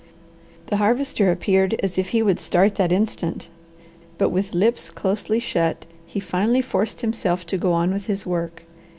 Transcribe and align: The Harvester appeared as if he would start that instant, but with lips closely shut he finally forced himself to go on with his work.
The 0.65 0.77
Harvester 0.77 1.29
appeared 1.29 1.75
as 1.83 1.95
if 1.99 2.07
he 2.09 2.23
would 2.23 2.39
start 2.39 2.73
that 2.77 2.91
instant, 2.91 3.49
but 4.17 4.29
with 4.29 4.55
lips 4.55 4.89
closely 4.89 5.39
shut 5.39 5.85
he 6.07 6.19
finally 6.19 6.63
forced 6.63 7.01
himself 7.01 7.45
to 7.45 7.57
go 7.59 7.71
on 7.73 7.93
with 7.93 8.07
his 8.07 8.25
work. 8.25 8.63